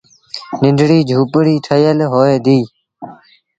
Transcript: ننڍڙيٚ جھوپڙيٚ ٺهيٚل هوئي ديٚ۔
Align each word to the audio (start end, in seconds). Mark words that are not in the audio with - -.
ننڍڙيٚ 0.61 1.07
جھوپڙيٚ 1.09 1.63
ٺهيٚل 1.65 1.99
هوئي 2.11 2.35
ديٚ۔ 2.45 2.65